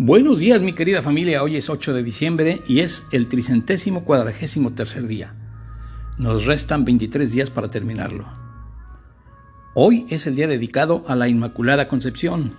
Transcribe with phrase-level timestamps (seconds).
[0.00, 4.72] Buenos días mi querida familia, hoy es 8 de diciembre y es el tricentésimo cuadragésimo
[4.72, 5.34] tercer día.
[6.18, 8.24] Nos restan 23 días para terminarlo.
[9.74, 12.52] Hoy es el día dedicado a la Inmaculada Concepción.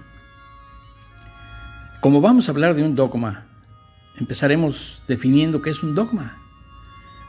[2.02, 3.46] Como vamos a hablar de un dogma,
[4.18, 6.40] empezaremos definiendo qué es un dogma.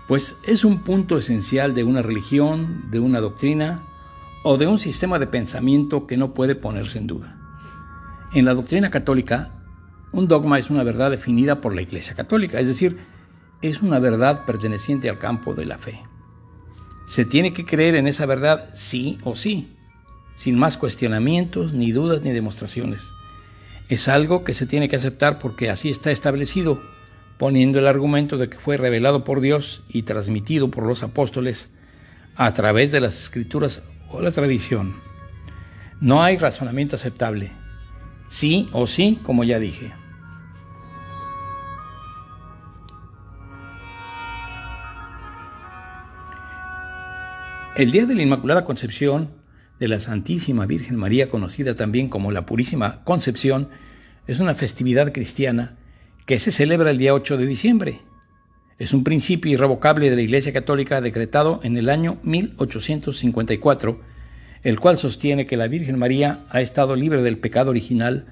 [0.08, 3.84] Pues es un punto esencial de una religión, de una doctrina
[4.42, 7.36] o de un sistema de pensamiento que no puede ponerse en duda.
[8.32, 9.52] En la doctrina católica,
[10.12, 12.98] un dogma es una verdad definida por la Iglesia Católica, es decir,
[13.62, 16.00] es una verdad perteneciente al campo de la fe.
[17.06, 19.76] Se tiene que creer en esa verdad sí o sí,
[20.34, 23.10] sin más cuestionamientos, ni dudas, ni demostraciones.
[23.88, 26.80] Es algo que se tiene que aceptar porque así está establecido,
[27.38, 31.70] poniendo el argumento de que fue revelado por Dios y transmitido por los apóstoles
[32.36, 34.94] a través de las escrituras o la tradición.
[36.00, 37.52] No hay razonamiento aceptable.
[38.28, 39.92] Sí o sí, como ya dije.
[47.80, 49.30] El Día de la Inmaculada Concepción
[49.78, 53.70] de la Santísima Virgen María, conocida también como la Purísima Concepción,
[54.26, 55.78] es una festividad cristiana
[56.26, 58.02] que se celebra el día 8 de diciembre.
[58.78, 63.98] Es un principio irrevocable de la Iglesia Católica decretado en el año 1854,
[64.62, 68.26] el cual sostiene que la Virgen María ha estado libre del pecado original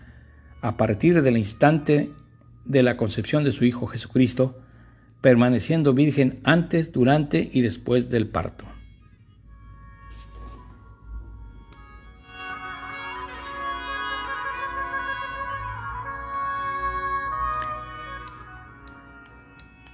[0.61, 2.11] a partir del instante
[2.67, 4.61] de la concepción de su Hijo Jesucristo,
[5.23, 8.67] permaneciendo virgen antes, durante y después del parto.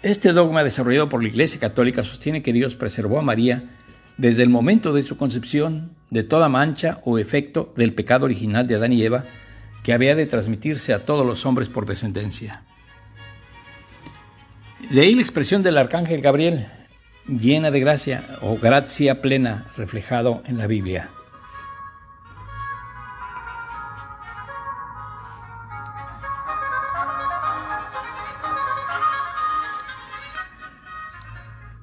[0.04, 3.70] Este dogma desarrollado por la Iglesia Católica sostiene que Dios preservó a María
[4.18, 8.74] desde el momento de su concepción de toda mancha o efecto del pecado original de
[8.74, 9.24] Adán y Eva
[9.82, 12.64] que había de transmitirse a todos los hombres por descendencia.
[14.90, 16.66] De ahí la expresión del arcángel Gabriel,
[17.26, 21.08] llena de gracia o gracia plena, reflejado en la Biblia.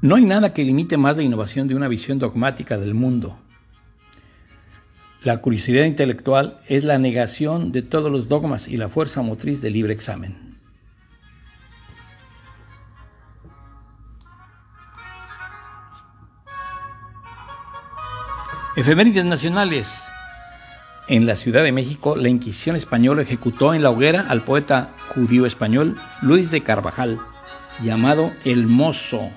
[0.02, 3.38] No hay nada que limite más la innovación de una visión dogmática del mundo.
[5.24, 9.74] La curiosidad intelectual es la negación de todos los dogmas y la fuerza motriz del
[9.74, 10.58] libre examen.
[18.76, 20.08] Efemérides nacionales.
[21.08, 25.46] En la Ciudad de México, la Inquisición española ejecutó en la hoguera al poeta judío
[25.46, 27.20] español Luis de Carvajal,
[27.84, 29.30] llamado El Mozo,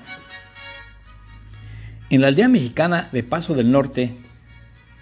[2.09, 4.15] en la aldea mexicana de Paso del Norte,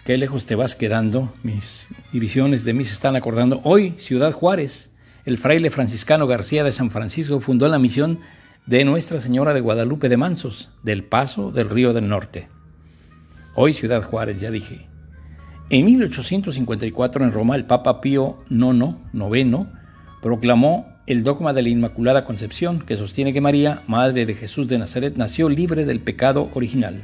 [0.05, 3.61] qué lejos te vas quedando, mis divisiones de mí se están acordando.
[3.63, 4.91] Hoy, Ciudad Juárez,
[5.25, 8.19] el fraile franciscano García de San Francisco fundó la misión
[8.65, 12.47] de Nuestra Señora de Guadalupe de Mansos, del Paso del Río del Norte.
[13.55, 14.87] Hoy, Ciudad Juárez, ya dije.
[15.69, 19.67] En 1854 en Roma, el Papa Pío IX, noveno,
[20.21, 24.77] proclamó el dogma de la Inmaculada Concepción, que sostiene que María, Madre de Jesús de
[24.77, 27.03] Nazaret, nació libre del pecado original.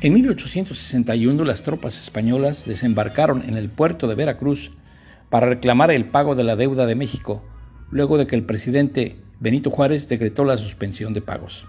[0.00, 4.72] En 1861 las tropas españolas desembarcaron en el puerto de Veracruz
[5.30, 7.42] para reclamar el pago de la deuda de México,
[7.90, 11.66] luego de que el presidente Benito Juárez decretó la suspensión de pagos.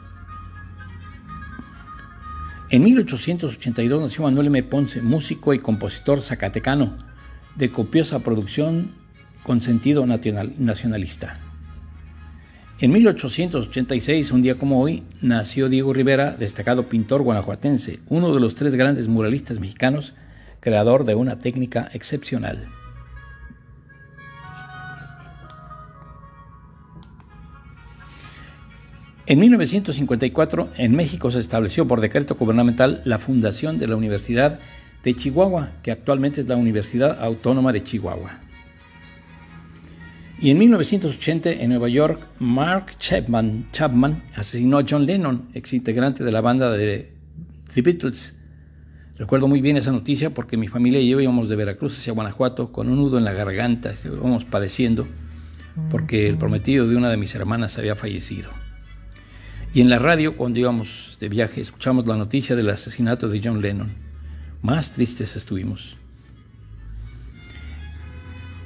[2.69, 4.63] En 1882 nació Manuel M.
[4.63, 6.97] Ponce, músico y compositor zacatecano,
[7.55, 8.91] de copiosa producción
[9.45, 11.35] con sentido nacionalista.
[12.79, 18.55] En 1886, un día como hoy, nació Diego Rivera, destacado pintor guanajuatense, uno de los
[18.55, 20.15] tres grandes muralistas mexicanos,
[20.59, 22.67] creador de una técnica excepcional.
[29.27, 34.59] En 1954, en México se estableció por decreto gubernamental la fundación de la Universidad
[35.03, 38.39] de Chihuahua, que actualmente es la Universidad Autónoma de Chihuahua.
[40.39, 46.23] Y en 1980, en Nueva York, Mark Chapman, Chapman asesinó a John Lennon, ex integrante
[46.23, 47.13] de la banda de
[47.73, 48.35] The Beatles.
[49.17, 52.73] Recuerdo muy bien esa noticia porque mi familia y yo íbamos de Veracruz hacia Guanajuato
[52.73, 55.07] con un nudo en la garganta, íbamos padeciendo
[55.89, 58.49] porque el prometido de una de mis hermanas había fallecido.
[59.73, 63.61] Y en la radio, cuando íbamos de viaje, escuchamos la noticia del asesinato de John
[63.61, 63.93] Lennon.
[64.61, 65.97] Más tristes estuvimos.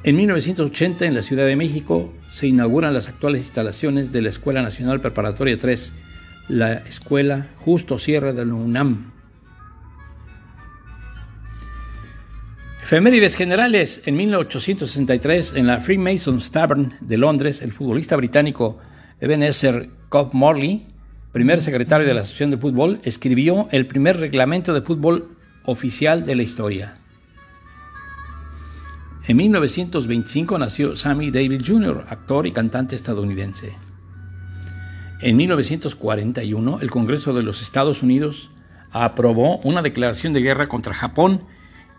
[0.01, 4.61] En 1980, en la Ciudad de México, se inauguran las actuales instalaciones de la Escuela
[4.61, 5.93] Nacional Preparatoria 3,
[6.47, 9.11] la Escuela Justo Sierra de la UNAM.
[12.81, 14.01] Efemérides generales.
[14.05, 18.77] En 1863, en la Freemasons Tavern de Londres, el futbolista británico
[19.19, 20.87] Ebenezer Cobb Morley,
[21.33, 25.35] primer secretario de la Asociación de Fútbol, escribió el primer reglamento de fútbol
[25.65, 26.98] oficial de la historia.
[29.29, 33.75] En 1925 nació Sammy Davis Jr., actor y cantante estadounidense.
[35.21, 38.49] En 1941, el Congreso de los Estados Unidos
[38.91, 41.43] aprobó una declaración de guerra contra Japón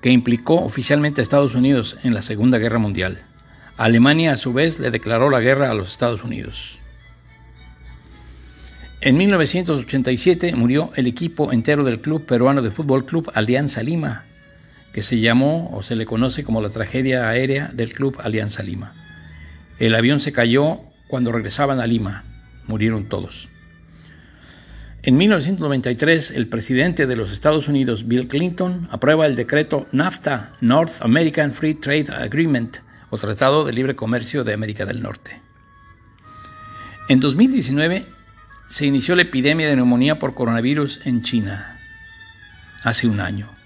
[0.03, 3.23] que implicó oficialmente a Estados Unidos en la Segunda Guerra Mundial.
[3.77, 6.81] Alemania, a su vez, le declaró la guerra a los Estados Unidos.
[9.03, 14.25] En 1987 murió el equipo entero del Club Peruano de Fútbol Club Alianza Lima,
[14.93, 18.95] que se llamó o se le conoce como la tragedia aérea del Club Alianza Lima.
[19.79, 22.25] El avión se cayó cuando regresaban a Lima.
[22.67, 23.49] Murieron todos.
[25.03, 31.01] En 1993, el presidente de los Estados Unidos, Bill Clinton, aprueba el decreto NAFTA, North
[31.01, 32.79] American Free Trade Agreement,
[33.09, 35.41] o Tratado de Libre Comercio de América del Norte.
[37.09, 38.07] En 2019
[38.69, 41.81] se inició la epidemia de neumonía por coronavirus en China,
[42.85, 43.60] hace un año.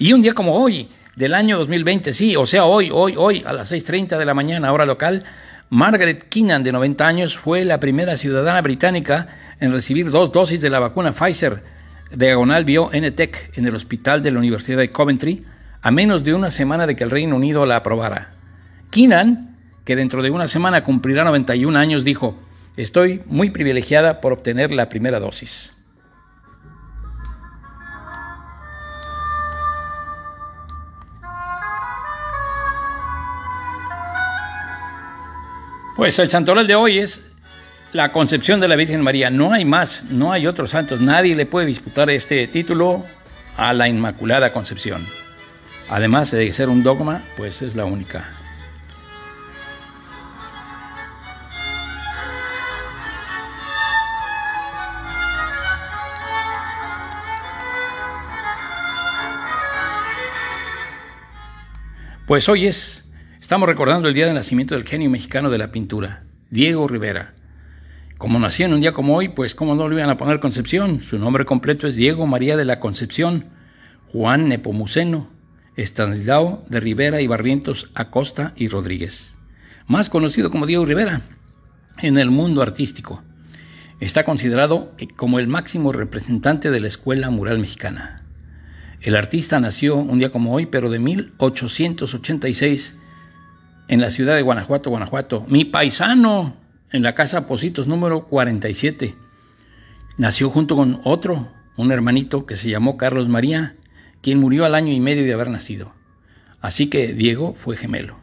[0.00, 3.52] Y un día como hoy, del año 2020, sí, o sea, hoy, hoy, hoy, a
[3.52, 5.24] las 6.30 de la mañana, hora local,
[5.68, 9.28] Margaret Keenan, de 90 años, fue la primera ciudadana británica
[9.60, 11.62] en recibir dos dosis de la vacuna Pfizer
[12.16, 15.44] diagonal BioNTech en el hospital de la Universidad de Coventry,
[15.82, 18.32] a menos de una semana de que el Reino Unido la aprobara.
[18.90, 22.38] Keenan, que dentro de una semana cumplirá 91 años, dijo,
[22.78, 25.76] estoy muy privilegiada por obtener la primera dosis.
[36.00, 37.30] Pues el santoral de hoy es
[37.92, 39.28] la concepción de la Virgen María.
[39.28, 40.98] No hay más, no hay otros santos.
[40.98, 43.04] Nadie le puede disputar este título
[43.58, 45.06] a la Inmaculada Concepción.
[45.90, 48.32] Además de ser un dogma, pues es la única.
[62.26, 63.09] Pues hoy es,
[63.50, 67.34] estamos recordando el día de nacimiento del genio mexicano de la pintura, Diego Rivera.
[68.16, 71.02] Como nació en un día como hoy, pues cómo no le iban a poner Concepción.
[71.02, 73.46] Su nombre completo es Diego María de la Concepción,
[74.12, 75.28] Juan Nepomuceno,
[75.74, 79.34] Estanislao de Rivera y Barrientos Acosta y Rodríguez.
[79.88, 81.22] Más conocido como Diego Rivera
[81.98, 83.20] en el mundo artístico.
[83.98, 88.22] Está considerado como el máximo representante de la escuela mural mexicana.
[89.00, 92.99] El artista nació un día como hoy, pero de 1886
[93.90, 95.44] en la ciudad de Guanajuato, Guanajuato.
[95.48, 96.54] Mi paisano,
[96.92, 99.16] en la casa Positos número 47.
[100.16, 103.74] Nació junto con otro, un hermanito que se llamó Carlos María,
[104.22, 105.92] quien murió al año y medio de haber nacido.
[106.60, 108.16] Así que Diego fue gemelo.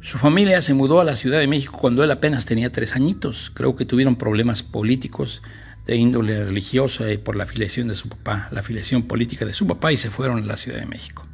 [0.00, 3.52] Su familia se mudó a la Ciudad de México cuando él apenas tenía tres añitos.
[3.54, 5.42] Creo que tuvieron problemas políticos
[5.86, 9.64] de índole religiosa y por la afiliación de su papá, la afiliación política de su
[9.64, 11.24] papá y se fueron a la Ciudad de México.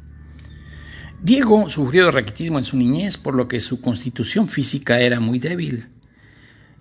[1.21, 5.39] Diego sufrió de raquitismo en su niñez, por lo que su constitución física era muy
[5.39, 5.87] débil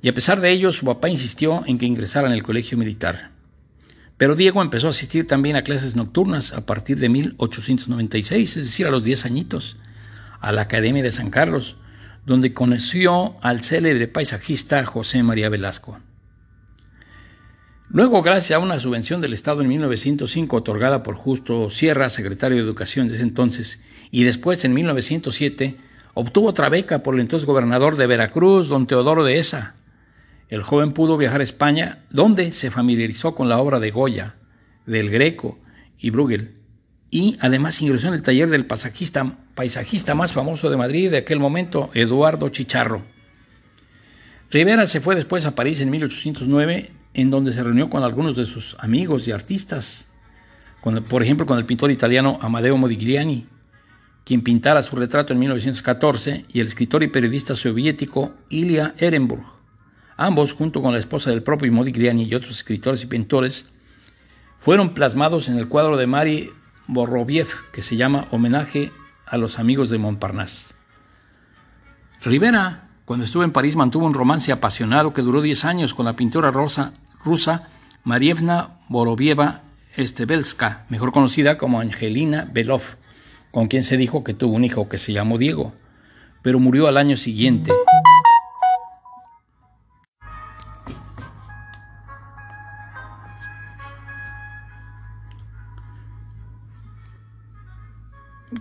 [0.03, 3.31] y a pesar de ello su papá insistió en que ingresara en el colegio militar.
[4.17, 8.87] Pero Diego empezó a asistir también a clases nocturnas a partir de 1896, es decir,
[8.87, 9.77] a los 10 añitos,
[10.41, 11.77] a la Academia de San Carlos,
[12.27, 15.99] donde conoció al célebre paisajista José María Velasco.
[17.91, 22.65] Luego, gracias a una subvención del Estado en 1905 otorgada por Justo Sierra, secretario de
[22.65, 25.77] Educación de ese entonces, y después en 1907,
[26.13, 29.77] obtuvo otra beca por el entonces gobernador de Veracruz, don Teodoro de Esa,
[30.51, 34.35] el joven pudo viajar a España, donde se familiarizó con la obra de Goya,
[34.85, 35.59] del Greco
[35.99, 36.57] y Bruegel,
[37.11, 41.41] y además ingresó en el taller del paisajista, paisajista más famoso de Madrid de aquel
[41.41, 43.03] momento, Eduardo Chicharro.
[44.51, 48.45] Rivera se fue después a París en 1809, en donde se reunió con algunos de
[48.45, 50.07] sus amigos y artistas,
[51.09, 53.45] por ejemplo con el pintor italiano Amadeo Modigliani,
[54.25, 59.43] quien pintara su retrato en 1914, y el escritor y periodista soviético Ilya Ehrenburg.
[60.17, 63.67] Ambos, junto con la esposa del propio Modigliani y otros escritores y pintores,
[64.61, 66.51] fueron plasmados en el cuadro de Mari
[66.87, 68.93] Boroviev que se llama Homenaje
[69.27, 70.77] a los amigos de Montparnasse.
[72.23, 76.15] Rivera, cuando estuvo en París, mantuvo un romance apasionado que duró 10 años con la
[76.15, 76.93] pintora rosa,
[77.25, 77.69] rusa
[78.05, 79.63] Marievna Borovieva
[79.97, 82.83] Estebelska, mejor conocida como Angelina Belov,
[83.51, 85.73] con quien se dijo que tuvo un hijo que se llamó Diego,
[86.43, 87.73] pero murió al año siguiente.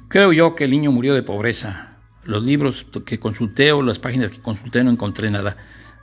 [0.09, 1.97] Creo yo que el niño murió de pobreza.
[2.23, 5.57] Los libros que consulté o las páginas que consulté no encontré nada,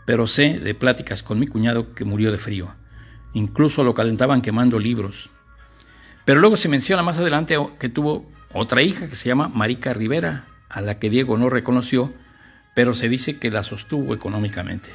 [0.04, 2.75] pero sé de pláticas con mi cuñado que murió de frío.
[3.32, 5.30] Incluso lo calentaban quemando libros.
[6.25, 10.46] Pero luego se menciona más adelante que tuvo otra hija que se llama Marica Rivera,
[10.68, 12.12] a la que Diego no reconoció,
[12.75, 14.90] pero se dice que la sostuvo económicamente.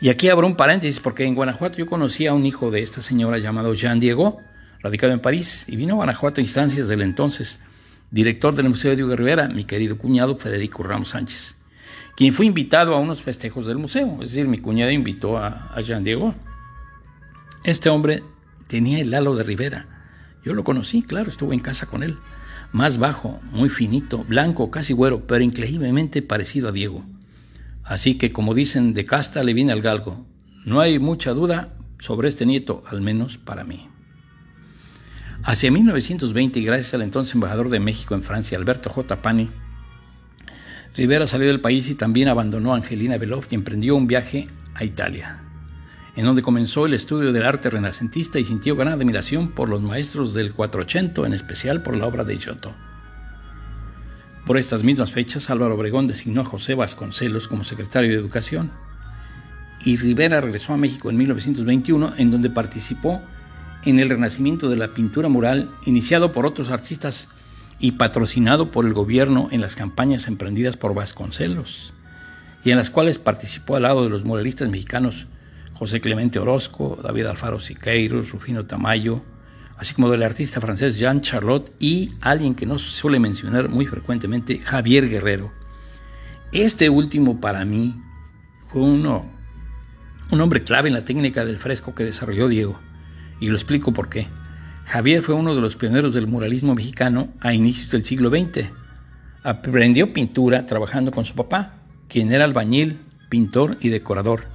[0.00, 3.00] Y aquí abro un paréntesis porque en Guanajuato yo conocí a un hijo de esta
[3.00, 4.40] señora llamado Jean Diego,
[4.80, 7.60] radicado en París, y vino a Guanajuato a instancias del entonces
[8.10, 11.56] director del Museo Diego Rivera, mi querido cuñado Federico Ramos Sánchez,
[12.16, 15.80] quien fue invitado a unos festejos del museo, es decir, mi cuñado invitó a, a
[15.80, 16.34] Jean Diego.
[17.64, 18.22] Este hombre
[18.66, 19.86] tenía el halo de Rivera.
[20.44, 22.18] Yo lo conocí, claro, estuve en casa con él.
[22.72, 27.04] Más bajo, muy finito, blanco, casi güero, pero increíblemente parecido a Diego.
[27.84, 30.24] Así que, como dicen, de casta le viene al galgo.
[30.64, 33.88] No hay mucha duda sobre este nieto, al menos para mí.
[35.44, 39.20] Hacia 1920, y gracias al entonces embajador de México en Francia, Alberto J.
[39.22, 39.50] Pani,
[40.94, 44.84] Rivera salió del país y también abandonó a Angelina Beloff y emprendió un viaje a
[44.84, 45.42] Italia,
[46.16, 50.34] en donde comenzó el estudio del arte renacentista y sintió gran admiración por los maestros
[50.34, 52.74] del 480, en especial por la obra de Giotto.
[54.44, 58.70] Por estas mismas fechas, Álvaro Obregón designó a José Vasconcelos como secretario de Educación
[59.84, 63.22] y Rivera regresó a México en 1921, en donde participó
[63.84, 67.28] en el renacimiento de la pintura mural, iniciado por otros artistas
[67.82, 71.92] y patrocinado por el gobierno en las campañas emprendidas por Vasconcelos,
[72.64, 75.26] y en las cuales participó al lado de los muralistas mexicanos
[75.74, 79.20] José Clemente Orozco, David Alfaro Siqueiros, Rufino Tamayo,
[79.76, 84.60] así como del artista francés Jean Charlotte y alguien que no suele mencionar muy frecuentemente,
[84.60, 85.50] Javier Guerrero.
[86.52, 88.00] Este último para mí
[88.68, 89.28] fue uno,
[90.30, 92.78] un hombre clave en la técnica del fresco que desarrolló Diego,
[93.40, 94.28] y lo explico por qué.
[94.92, 98.66] Javier fue uno de los pioneros del muralismo mexicano a inicios del siglo XX.
[99.42, 101.76] Aprendió pintura trabajando con su papá,
[102.08, 104.48] quien era albañil, pintor y decorador.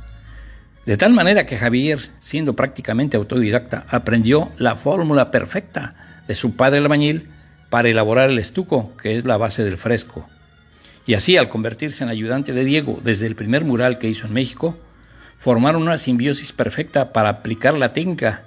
[0.86, 5.96] De tal manera que Javier, siendo prácticamente autodidacta, aprendió la fórmula perfecta
[6.28, 7.30] de su padre albañil
[7.72, 10.30] para elaborar el estuco, que es la base del fresco.
[11.08, 14.34] Y así, al convertirse en ayudante de Diego desde el primer mural que hizo en
[14.34, 14.78] México,
[15.40, 18.47] formaron una simbiosis perfecta para aplicar la técnica.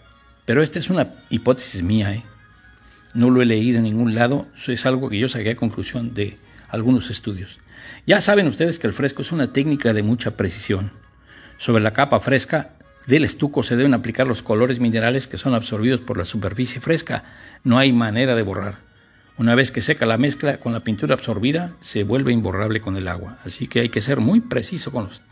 [0.50, 2.24] Pero esta es una hipótesis mía, ¿eh?
[3.14, 6.38] no lo he leído en ningún lado, es algo que yo saqué a conclusión de
[6.68, 7.60] algunos estudios.
[8.04, 10.90] Ya saben ustedes que el fresco es una técnica de mucha precisión.
[11.56, 12.72] Sobre la capa fresca
[13.06, 17.22] del estuco se deben aplicar los colores minerales que son absorbidos por la superficie fresca.
[17.62, 18.78] No hay manera de borrar.
[19.38, 23.06] Una vez que seca la mezcla con la pintura absorbida, se vuelve imborrable con el
[23.06, 23.38] agua.
[23.44, 25.22] Así que hay que ser muy preciso con los,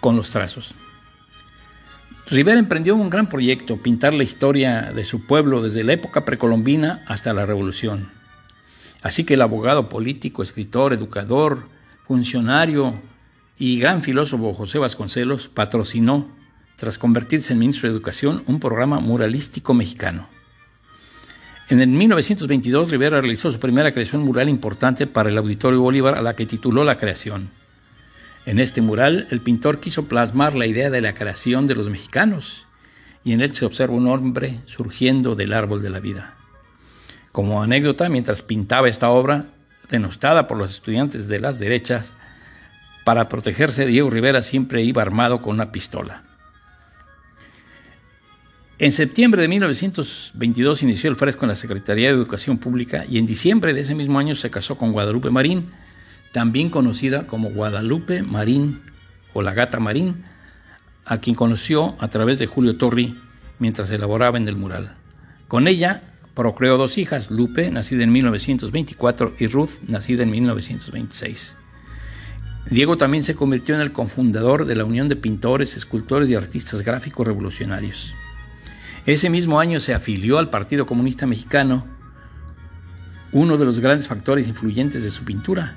[0.00, 0.74] con los trazos.
[2.32, 7.04] Rivera emprendió un gran proyecto, pintar la historia de su pueblo desde la época precolombina
[7.06, 8.10] hasta la Revolución.
[9.02, 11.68] Así que el abogado político, escritor, educador,
[12.06, 12.94] funcionario,
[13.58, 16.26] y gran filósofo José Vasconcelos patrocinó,
[16.76, 20.26] tras convertirse en ministro de Educación, un programa muralístico mexicano.
[21.68, 26.22] En el 1922 Rivera realizó su primera creación mural importante para el Auditorio Bolívar a
[26.22, 27.50] la que tituló La Creación.
[28.44, 32.66] En este mural el pintor quiso plasmar la idea de la creación de los mexicanos
[33.24, 36.36] y en él se observa un hombre surgiendo del árbol de la vida.
[37.30, 39.46] Como anécdota, mientras pintaba esta obra,
[39.88, 42.12] denostada por los estudiantes de las derechas,
[43.04, 46.24] para protegerse, Diego Rivera siempre iba armado con una pistola.
[48.78, 53.26] En septiembre de 1922 inició el fresco en la Secretaría de Educación Pública y en
[53.26, 55.70] diciembre de ese mismo año se casó con Guadalupe Marín,
[56.32, 58.80] también conocida como Guadalupe Marín
[59.34, 60.24] o la Gata Marín,
[61.04, 63.18] a quien conoció a través de Julio Torri
[63.58, 64.96] mientras elaboraba en el mural.
[65.48, 66.02] Con ella
[66.34, 71.56] procreó dos hijas, Lupe, nacida en 1924, y Ruth, nacida en 1926.
[72.70, 76.82] Diego también se convirtió en el cofundador de la Unión de Pintores, Escultores y Artistas
[76.82, 78.14] Gráficos Revolucionarios.
[79.04, 81.84] Ese mismo año se afilió al Partido Comunista Mexicano,
[83.32, 85.76] uno de los grandes factores influyentes de su pintura,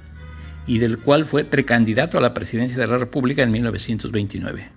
[0.68, 4.70] y del cual fue precandidato a la presidencia de la República en 1929.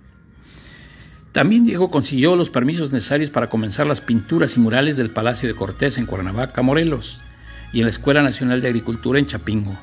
[1.31, 5.55] También Diego consiguió los permisos necesarios para comenzar las pinturas y murales del Palacio de
[5.55, 7.21] Cortés en Cuernavaca, Morelos,
[7.71, 9.77] y en la Escuela Nacional de Agricultura en Chapingo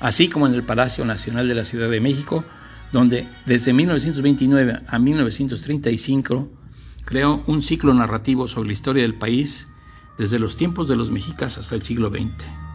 [0.00, 2.44] así como en el Palacio Nacional de la Ciudad de México,
[2.92, 6.48] donde desde 1929 a 1935
[7.04, 9.68] creó un ciclo narrativo sobre la historia del país
[10.18, 12.65] desde los tiempos de los mexicas hasta el siglo XX.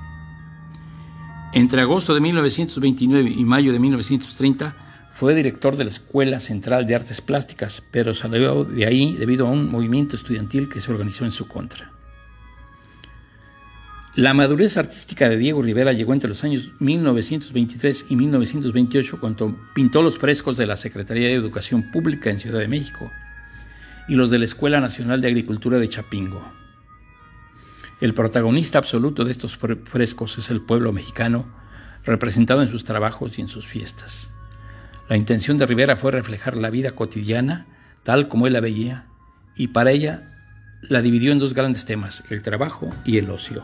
[1.53, 4.73] Entre agosto de 1929 y mayo de 1930
[5.13, 9.51] fue director de la Escuela Central de Artes Plásticas, pero salió de ahí debido a
[9.51, 11.91] un movimiento estudiantil que se organizó en su contra.
[14.15, 20.01] La madurez artística de Diego Rivera llegó entre los años 1923 y 1928 cuando pintó
[20.01, 23.11] los frescos de la Secretaría de Educación Pública en Ciudad de México
[24.07, 26.60] y los de la Escuela Nacional de Agricultura de Chapingo.
[28.01, 31.45] El protagonista absoluto de estos frescos es el pueblo mexicano,
[32.03, 34.31] representado en sus trabajos y en sus fiestas.
[35.07, 37.67] La intención de Rivera fue reflejar la vida cotidiana
[38.03, 39.05] tal como él la veía,
[39.55, 40.27] y para ella
[40.81, 43.63] la dividió en dos grandes temas, el trabajo y el ocio.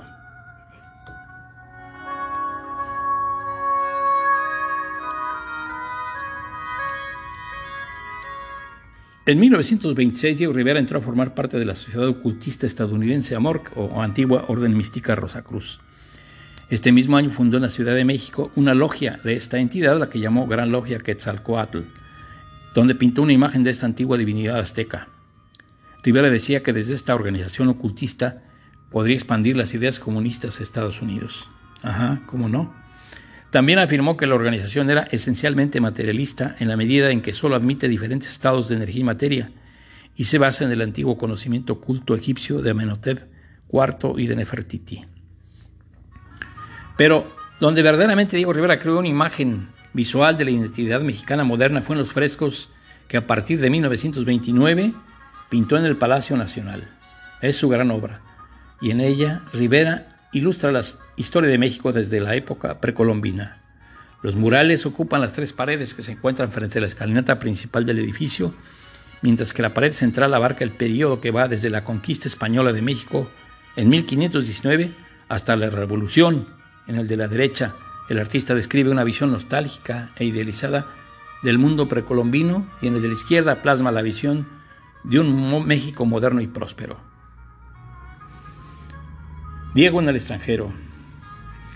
[9.27, 14.01] En 1926, Diego Rivera entró a formar parte de la Sociedad Ocultista Estadounidense AMORC, o
[14.01, 15.81] Antigua Orden Mística Rosacruz.
[16.69, 20.09] Este mismo año fundó en la Ciudad de México una logia de esta entidad, la
[20.09, 21.79] que llamó Gran Logia Quetzalcoatl,
[22.73, 25.09] donde pintó una imagen de esta antigua divinidad azteca.
[26.03, 28.43] Rivera decía que desde esta organización ocultista
[28.89, 31.49] podría expandir las ideas comunistas a Estados Unidos.
[31.83, 32.73] Ajá, ¿cómo no?
[33.49, 37.87] También afirmó que la organización era esencialmente materialista en la medida en que solo admite
[37.87, 39.51] diferentes estados de energía y materia
[40.15, 43.27] y se basa en el antiguo conocimiento oculto egipcio de Amenhotep
[43.71, 45.05] IV y de Nefertiti.
[46.97, 51.95] Pero donde verdaderamente Diego Rivera creó una imagen visual de la identidad mexicana moderna fue
[51.95, 52.69] en los frescos
[53.07, 54.93] que a partir de 1929
[55.49, 56.89] pintó en el Palacio Nacional.
[57.41, 58.21] Es su gran obra
[58.81, 60.81] y en ella Rivera ilustra la
[61.15, 63.61] historia de México desde la época precolombina.
[64.21, 67.99] Los murales ocupan las tres paredes que se encuentran frente a la escalinata principal del
[67.99, 68.53] edificio,
[69.21, 72.81] mientras que la pared central abarca el periodo que va desde la conquista española de
[72.81, 73.29] México
[73.75, 74.93] en 1519
[75.29, 76.47] hasta la Revolución.
[76.87, 77.75] En el de la derecha,
[78.09, 80.87] el artista describe una visión nostálgica e idealizada
[81.43, 84.47] del mundo precolombino y en el de la izquierda plasma la visión
[85.03, 87.06] de un México moderno y próspero.
[89.77, 90.71] Diego en el extranjero.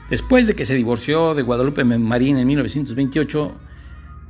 [0.09, 3.55] Después de que se divorció de Guadalupe Marín en 1928,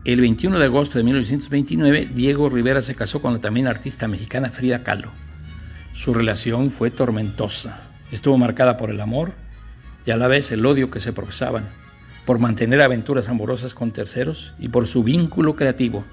[0.04, 4.50] el 21 de agosto de 1929, Diego Rivera se casó con la también artista mexicana
[4.50, 5.14] Frida Kahlo.
[5.94, 7.84] Su relación fue tormentosa.
[8.12, 9.32] Estuvo marcada por el amor
[10.06, 11.70] y a la vez el odio que se profesaban,
[12.26, 16.04] por mantener aventuras amorosas con terceros y por su vínculo creativo.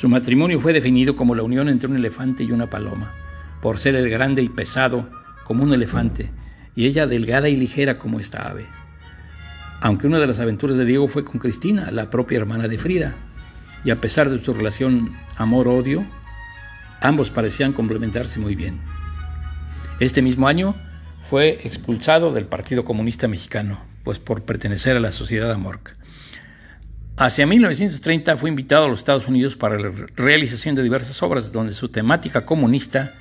[0.00, 3.12] Su matrimonio fue definido como la unión entre un elefante y una paloma,
[3.60, 5.10] por ser el grande y pesado
[5.44, 6.30] como un elefante,
[6.74, 8.64] y ella delgada y ligera como esta ave.
[9.82, 13.14] Aunque una de las aventuras de Diego fue con Cristina, la propia hermana de Frida,
[13.84, 16.02] y a pesar de su relación amor-odio,
[17.02, 18.80] ambos parecían complementarse muy bien.
[19.98, 20.74] Este mismo año
[21.28, 25.92] fue expulsado del Partido Comunista Mexicano, pues por pertenecer a la Sociedad Amorca.
[27.20, 31.74] Hacia 1930 fue invitado a los Estados Unidos para la realización de diversas obras donde
[31.74, 33.12] su temática comunista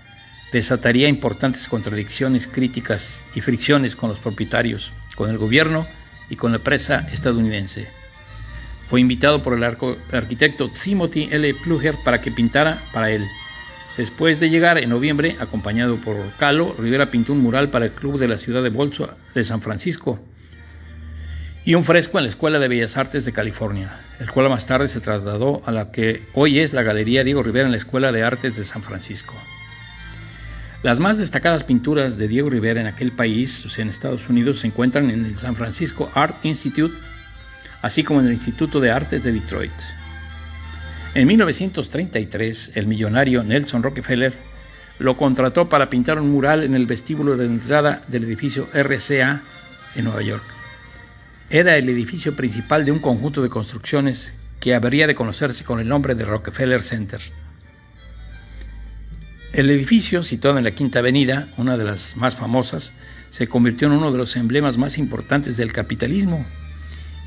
[0.54, 5.86] desataría importantes contradicciones, críticas y fricciones con los propietarios, con el gobierno
[6.30, 7.90] y con la presa estadounidense.
[8.88, 11.54] Fue invitado por el arquitecto Timothy L.
[11.56, 13.28] Pluger para que pintara para él.
[13.98, 18.18] Después de llegar en noviembre, acompañado por Calo, Rivera pintó un mural para el Club
[18.18, 20.22] de la Ciudad de Bolso de San Francisco,
[21.70, 24.88] y un fresco en la Escuela de Bellas Artes de California, el cual más tarde
[24.88, 28.24] se trasladó a la que hoy es la Galería Diego Rivera en la Escuela de
[28.24, 29.36] Artes de San Francisco.
[30.82, 34.62] Las más destacadas pinturas de Diego Rivera en aquel país, o sea, en Estados Unidos,
[34.62, 36.96] se encuentran en el San Francisco Art Institute,
[37.84, 39.80] así como en el Instituto de Artes de Detroit.
[41.14, 44.34] En 1933, el millonario Nelson Rockefeller
[44.98, 49.44] lo contrató para pintar un mural en el vestíbulo de entrada del edificio RCA
[49.94, 50.59] en Nueva York
[51.50, 55.88] era el edificio principal de un conjunto de construcciones que habría de conocerse con el
[55.88, 57.20] nombre de Rockefeller Center.
[59.52, 62.94] El edificio, situado en la Quinta Avenida, una de las más famosas,
[63.32, 66.46] se convirtió en uno de los emblemas más importantes del capitalismo.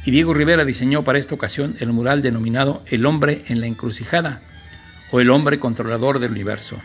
[0.04, 4.40] Y Diego Rivera diseñó para esta ocasión el mural denominado El hombre en la encrucijada
[5.10, 6.80] o El hombre controlador del universo.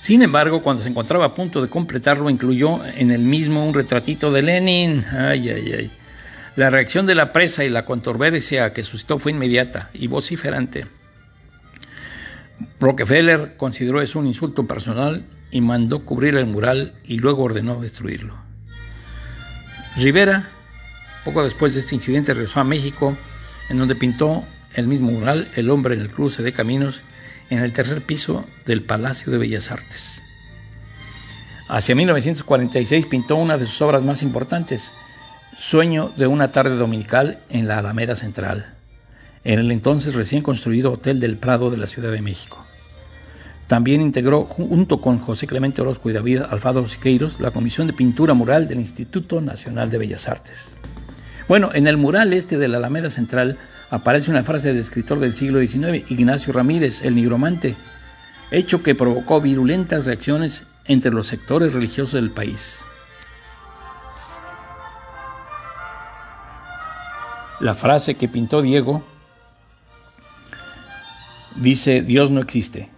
[0.00, 4.32] Sin embargo, cuando se encontraba a punto de completarlo, incluyó en el mismo un retratito
[4.32, 5.04] de Lenin.
[5.10, 5.90] Ay, ay, ay.
[6.56, 10.86] La reacción de la presa y la controversia que suscitó fue inmediata y vociferante.
[12.78, 18.36] Rockefeller consideró eso un insulto personal y mandó cubrir el mural y luego ordenó destruirlo.
[19.96, 20.48] Rivera,
[21.24, 23.16] poco después de este incidente, regresó a México,
[23.68, 27.02] en donde pintó el mismo mural, El hombre en el cruce de caminos,
[27.50, 30.22] en el tercer piso del Palacio de Bellas Artes.
[31.68, 34.92] Hacia 1946 pintó una de sus obras más importantes,
[35.56, 38.74] Sueño de una tarde dominical en la Alameda Central,
[39.44, 42.64] en el entonces recién construido Hotel del Prado de la Ciudad de México.
[43.66, 48.34] También integró, junto con José Clemente Orozco y David Alfado Siqueiros, la Comisión de Pintura
[48.34, 50.74] Mural del Instituto Nacional de Bellas Artes.
[51.46, 53.58] Bueno, en el mural este de la Alameda Central
[53.90, 57.76] aparece una frase del escritor del siglo XIX, Ignacio Ramírez, el nigromante,
[58.50, 62.80] hecho que provocó virulentas reacciones entre los sectores religiosos del país.
[67.60, 69.04] La frase que pintó Diego
[71.56, 72.88] dice, Dios no existe.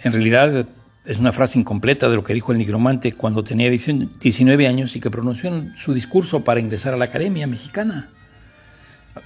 [0.00, 0.66] En realidad
[1.04, 5.00] es una frase incompleta de lo que dijo el nigromante cuando tenía 19 años y
[5.00, 8.10] que pronunció en su discurso para ingresar a la Academia Mexicana.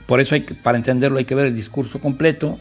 [0.06, 2.58] Por eso, hay para entenderlo, hay que ver el discurso completo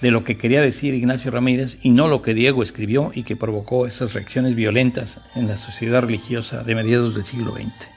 [0.00, 3.36] de lo que quería decir Ignacio Ramírez y no lo que Diego escribió y que
[3.36, 7.88] provocó esas reacciones violentas en la sociedad religiosa de mediados del siglo XX.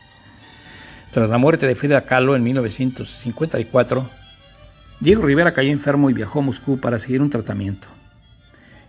[1.12, 4.10] Tras la muerte de Frida Kahlo en 1954,
[5.00, 7.88] Diego Rivera cayó enfermo y viajó a Moscú para seguir un tratamiento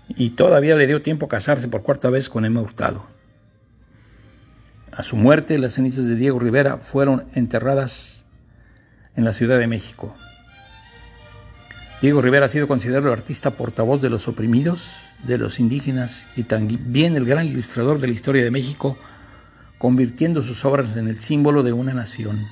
[0.08, 3.04] y todavía le dio tiempo casarse por cuarta vez con Emma Hurtado.
[4.92, 8.25] A su muerte, las cenizas de Diego Rivera fueron enterradas
[9.16, 10.14] en la Ciudad de México.
[12.02, 17.16] Diego Rivera ha sido considerado artista portavoz de los oprimidos, de los indígenas y también
[17.16, 18.98] el gran ilustrador de la historia de México,
[19.78, 22.46] convirtiendo sus obras en el símbolo de una nación.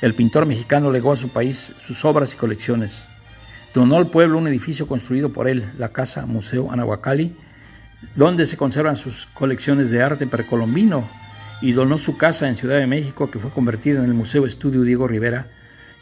[0.00, 3.08] El pintor mexicano legó a su país sus obras y colecciones,
[3.74, 7.36] Donó al pueblo un edificio construido por él, la Casa Museo Anahuacalli,
[8.14, 11.08] donde se conservan sus colecciones de arte precolombino,
[11.60, 14.82] y donó su casa en Ciudad de México, que fue convertida en el Museo Estudio
[14.82, 15.48] Diego Rivera,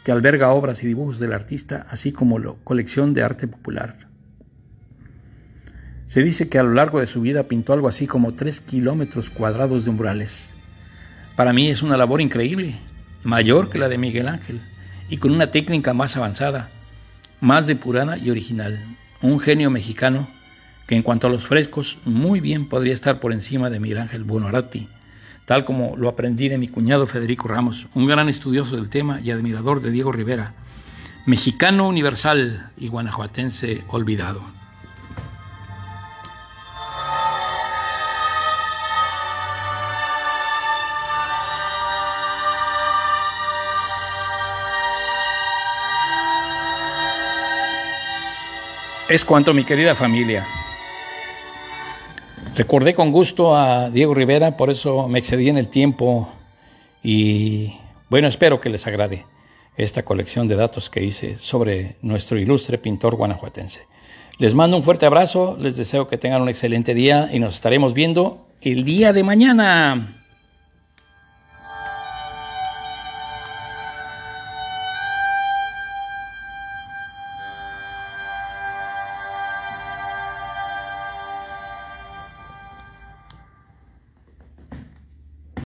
[0.03, 4.07] que alberga obras y dibujos del artista, así como la colección de arte popular.
[6.07, 9.29] Se dice que a lo largo de su vida pintó algo así como tres kilómetros
[9.29, 10.49] cuadrados de umbrales.
[11.35, 12.75] Para mí es una labor increíble,
[13.23, 14.61] mayor que la de Miguel Ángel,
[15.09, 16.69] y con una técnica más avanzada
[17.43, 18.79] más depurada y original.
[19.21, 20.29] Un genio mexicano
[20.87, 24.23] que en cuanto a los frescos muy bien podría estar por encima de Miguel Ángel
[24.23, 24.87] Buonarroti,
[25.45, 29.31] tal como lo aprendí de mi cuñado Federico Ramos, un gran estudioso del tema y
[29.31, 30.53] admirador de Diego Rivera,
[31.25, 34.41] mexicano universal y guanajuatense olvidado.
[49.09, 50.47] Es cuanto, mi querida familia.
[52.55, 56.29] Recordé con gusto a Diego Rivera, por eso me excedí en el tiempo
[57.03, 57.73] y
[58.09, 59.25] bueno, espero que les agrade
[59.75, 63.87] esta colección de datos que hice sobre nuestro ilustre pintor guanajuatense.
[64.37, 67.95] Les mando un fuerte abrazo, les deseo que tengan un excelente día y nos estaremos
[67.95, 70.22] viendo el día de mañana.